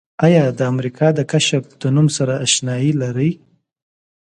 آیا 0.25 0.43
د 0.57 0.59
امریکا 0.73 1.07
د 1.17 1.19
کشف 1.31 1.63
د 1.81 1.83
نوم 1.95 2.07
سره 2.17 2.33
آشنایي 2.45 2.91
لرئ؟ 3.01 3.31